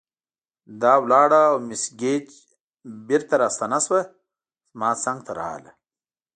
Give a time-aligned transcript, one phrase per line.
[0.81, 2.27] دا ولاړه او مس ګېج
[3.07, 4.01] بیرته راستنه شوه،
[4.73, 5.71] زما څنګ ته راغله.